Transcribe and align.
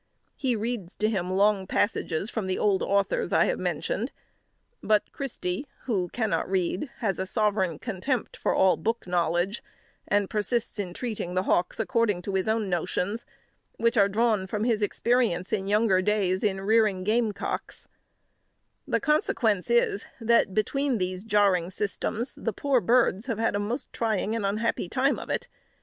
He 0.35 0.55
reads 0.55 0.95
to 0.95 1.09
him 1.11 1.29
long 1.31 1.67
passages 1.67 2.31
from 2.31 2.47
the 2.47 2.57
old 2.57 2.81
authors 2.81 3.31
I 3.31 3.45
have 3.45 3.59
mentioned; 3.59 4.11
but 4.81 5.03
Christy, 5.11 5.67
who 5.83 6.09
cannot 6.09 6.49
read, 6.49 6.89
has 7.01 7.19
a 7.19 7.25
sovereign 7.27 7.77
contempt 7.77 8.35
for 8.35 8.51
all 8.55 8.77
book 8.77 9.05
knowledge, 9.05 9.61
and 10.07 10.27
persists 10.27 10.79
in 10.79 10.95
treating 10.95 11.35
the 11.35 11.43
hawks 11.43 11.79
according 11.79 12.23
to 12.23 12.33
his 12.33 12.47
own 12.49 12.67
notions, 12.67 13.27
which 13.77 13.95
are 13.95 14.09
drawn 14.09 14.47
from 14.47 14.63
his 14.63 14.81
experience, 14.81 15.53
in 15.53 15.67
younger 15.67 16.01
days, 16.01 16.43
in 16.43 16.61
rearing 16.61 17.01
of 17.01 17.05
game 17.05 17.31
cocks. 17.31 17.87
[Illustration: 18.87 18.87
Physicking 18.87 18.87
the 18.87 18.95
Hawks] 18.95 18.95
The 18.95 19.13
consequence 19.13 19.69
is, 19.69 20.05
that, 20.19 20.53
between 20.55 20.97
these 20.97 21.23
jarring 21.23 21.69
systems, 21.69 22.33
the 22.33 22.51
poor 22.53 22.81
birds 22.81 23.27
have 23.27 23.37
had 23.37 23.55
a 23.55 23.59
most 23.59 23.93
trying 23.93 24.33
and 24.35 24.47
unhappy 24.47 24.89
time 24.89 25.19
of 25.19 25.29
it. 25.29 25.47